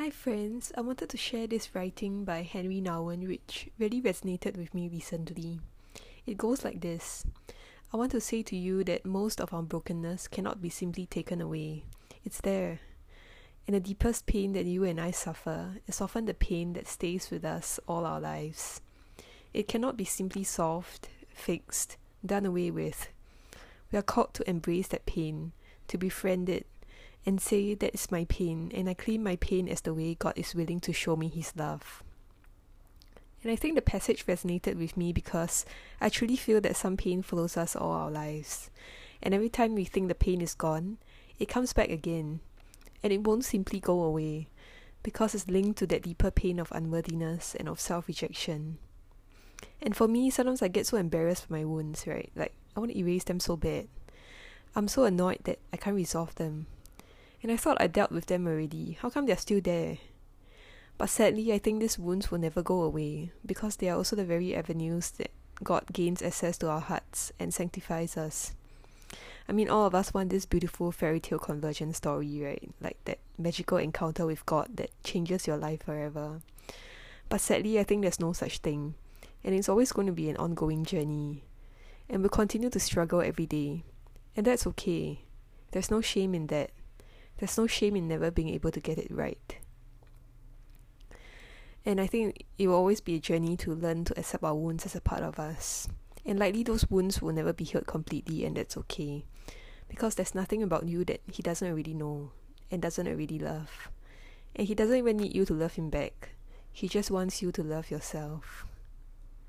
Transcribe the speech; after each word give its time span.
Hi, 0.00 0.08
friends. 0.08 0.72
I 0.78 0.80
wanted 0.80 1.10
to 1.10 1.18
share 1.18 1.46
this 1.46 1.74
writing 1.74 2.24
by 2.24 2.40
Henri 2.40 2.80
Nouwen, 2.80 3.28
which 3.28 3.68
really 3.78 4.00
resonated 4.00 4.56
with 4.56 4.72
me 4.72 4.88
recently. 4.88 5.60
It 6.24 6.38
goes 6.38 6.64
like 6.64 6.80
this 6.80 7.26
I 7.92 7.98
want 7.98 8.10
to 8.12 8.20
say 8.22 8.42
to 8.44 8.56
you 8.56 8.82
that 8.84 9.04
most 9.04 9.42
of 9.42 9.52
our 9.52 9.62
brokenness 9.62 10.26
cannot 10.26 10.62
be 10.62 10.70
simply 10.70 11.04
taken 11.04 11.42
away, 11.42 11.84
it's 12.24 12.40
there. 12.40 12.80
And 13.66 13.76
the 13.76 13.80
deepest 13.80 14.24
pain 14.24 14.54
that 14.54 14.64
you 14.64 14.84
and 14.84 14.98
I 14.98 15.10
suffer 15.10 15.72
is 15.86 16.00
often 16.00 16.24
the 16.24 16.32
pain 16.32 16.72
that 16.72 16.88
stays 16.88 17.30
with 17.30 17.44
us 17.44 17.78
all 17.86 18.06
our 18.06 18.22
lives. 18.22 18.80
It 19.52 19.68
cannot 19.68 19.98
be 19.98 20.06
simply 20.06 20.44
solved, 20.44 21.08
fixed, 21.28 21.98
done 22.24 22.46
away 22.46 22.70
with. 22.70 23.08
We 23.92 23.98
are 23.98 24.02
called 24.02 24.32
to 24.32 24.48
embrace 24.48 24.88
that 24.88 25.04
pain, 25.04 25.52
to 25.88 25.98
befriend 25.98 26.48
it, 26.48 26.66
and 27.26 27.40
say 27.40 27.74
that 27.74 27.94
is 27.94 28.10
my 28.10 28.24
pain, 28.24 28.72
and 28.74 28.88
I 28.88 28.94
claim 28.94 29.22
my 29.22 29.36
pain 29.36 29.68
as 29.68 29.82
the 29.82 29.94
way 29.94 30.14
God 30.14 30.34
is 30.36 30.54
willing 30.54 30.80
to 30.80 30.92
show 30.92 31.16
me 31.16 31.28
His 31.28 31.52
love. 31.56 32.02
And 33.42 33.50
I 33.50 33.56
think 33.56 33.74
the 33.74 33.82
passage 33.82 34.26
resonated 34.26 34.76
with 34.76 34.96
me 34.96 35.12
because 35.12 35.64
I 36.00 36.08
truly 36.08 36.36
feel 36.36 36.60
that 36.60 36.76
some 36.76 36.96
pain 36.96 37.22
follows 37.22 37.56
us 37.56 37.74
all 37.74 37.92
our 37.92 38.10
lives. 38.10 38.70
And 39.22 39.32
every 39.32 39.48
time 39.48 39.74
we 39.74 39.84
think 39.84 40.08
the 40.08 40.14
pain 40.14 40.40
is 40.40 40.54
gone, 40.54 40.98
it 41.38 41.48
comes 41.48 41.72
back 41.72 41.88
again. 41.88 42.40
And 43.02 43.12
it 43.12 43.24
won't 43.24 43.46
simply 43.46 43.80
go 43.80 44.02
away 44.02 44.48
because 45.02 45.34
it's 45.34 45.48
linked 45.48 45.78
to 45.78 45.86
that 45.86 46.02
deeper 46.02 46.30
pain 46.30 46.58
of 46.58 46.70
unworthiness 46.72 47.54
and 47.54 47.66
of 47.68 47.80
self 47.80 48.08
rejection. 48.08 48.76
And 49.80 49.96
for 49.96 50.06
me, 50.06 50.28
sometimes 50.28 50.60
I 50.60 50.68
get 50.68 50.86
so 50.86 50.98
embarrassed 50.98 51.48
by 51.48 51.58
my 51.58 51.64
wounds, 51.64 52.06
right? 52.06 52.30
Like, 52.36 52.54
I 52.76 52.80
want 52.80 52.92
to 52.92 52.98
erase 52.98 53.24
them 53.24 53.40
so 53.40 53.56
bad. 53.56 53.88
I'm 54.74 54.88
so 54.88 55.04
annoyed 55.04 55.40
that 55.44 55.58
I 55.72 55.78
can't 55.78 55.96
resolve 55.96 56.34
them. 56.34 56.66
And 57.42 57.50
I 57.50 57.56
thought 57.56 57.80
I 57.80 57.86
dealt 57.86 58.12
with 58.12 58.26
them 58.26 58.46
already. 58.46 58.98
How 59.00 59.10
come 59.10 59.26
they're 59.26 59.36
still 59.36 59.60
there? 59.60 59.98
But 60.98 61.08
sadly, 61.08 61.52
I 61.52 61.58
think 61.58 61.80
these 61.80 61.98
wounds 61.98 62.30
will 62.30 62.38
never 62.38 62.62
go 62.62 62.82
away 62.82 63.32
because 63.46 63.76
they 63.76 63.88
are 63.88 63.96
also 63.96 64.16
the 64.16 64.24
very 64.24 64.54
avenues 64.54 65.10
that 65.12 65.30
God 65.62 65.84
gains 65.92 66.22
access 66.22 66.58
to 66.58 66.68
our 66.68 66.80
hearts 66.80 67.32
and 67.38 67.54
sanctifies 67.54 68.16
us. 68.16 68.52
I 69.48 69.52
mean, 69.52 69.68
all 69.68 69.86
of 69.86 69.94
us 69.94 70.14
want 70.14 70.30
this 70.30 70.46
beautiful 70.46 70.92
fairy 70.92 71.18
tale 71.18 71.38
conversion 71.38 71.92
story, 71.94 72.40
right? 72.42 72.70
Like 72.80 72.98
that 73.06 73.18
magical 73.38 73.78
encounter 73.78 74.26
with 74.26 74.46
God 74.46 74.76
that 74.76 74.90
changes 75.02 75.46
your 75.46 75.56
life 75.56 75.82
forever. 75.84 76.40
But 77.28 77.40
sadly, 77.40 77.78
I 77.78 77.84
think 77.84 78.02
there's 78.02 78.20
no 78.20 78.32
such 78.32 78.58
thing. 78.58 78.94
And 79.42 79.54
it's 79.54 79.68
always 79.68 79.92
going 79.92 80.06
to 80.06 80.12
be 80.12 80.28
an 80.28 80.36
ongoing 80.36 80.84
journey. 80.84 81.44
And 82.08 82.20
we'll 82.22 82.28
continue 82.28 82.70
to 82.70 82.80
struggle 82.80 83.22
every 83.22 83.46
day. 83.46 83.84
And 84.36 84.46
that's 84.46 84.66
okay. 84.66 85.22
There's 85.70 85.90
no 85.90 86.00
shame 86.00 86.34
in 86.34 86.48
that. 86.48 86.70
There's 87.40 87.56
no 87.56 87.66
shame 87.66 87.96
in 87.96 88.06
never 88.06 88.30
being 88.30 88.50
able 88.50 88.70
to 88.70 88.80
get 88.80 88.98
it 88.98 89.10
right. 89.10 89.56
And 91.86 91.98
I 91.98 92.06
think 92.06 92.44
it 92.58 92.68
will 92.68 92.74
always 92.74 93.00
be 93.00 93.14
a 93.14 93.18
journey 93.18 93.56
to 93.56 93.74
learn 93.74 94.04
to 94.04 94.18
accept 94.18 94.44
our 94.44 94.54
wounds 94.54 94.84
as 94.84 94.94
a 94.94 95.00
part 95.00 95.22
of 95.22 95.38
us. 95.38 95.88
And 96.26 96.38
likely 96.38 96.62
those 96.62 96.90
wounds 96.90 97.22
will 97.22 97.32
never 97.32 97.54
be 97.54 97.64
healed 97.64 97.86
completely, 97.86 98.44
and 98.44 98.58
that's 98.58 98.76
okay. 98.76 99.24
Because 99.88 100.16
there's 100.16 100.34
nothing 100.34 100.62
about 100.62 100.86
you 100.86 101.02
that 101.06 101.22
he 101.32 101.42
doesn't 101.42 101.66
already 101.66 101.94
know 101.94 102.30
and 102.70 102.82
doesn't 102.82 103.08
already 103.08 103.38
love. 103.38 103.90
And 104.54 104.68
he 104.68 104.74
doesn't 104.74 104.98
even 104.98 105.16
need 105.16 105.34
you 105.34 105.46
to 105.46 105.54
love 105.54 105.76
him 105.76 105.88
back. 105.88 106.32
He 106.70 106.88
just 106.88 107.10
wants 107.10 107.40
you 107.40 107.52
to 107.52 107.62
love 107.62 107.90
yourself. 107.90 108.66